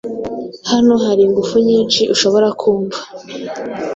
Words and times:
Hano 0.71 0.93
hari 1.05 1.21
ingufu 1.27 1.55
nyinshi 1.67 2.01
ushobora 2.13 2.47
kumva 2.59 2.99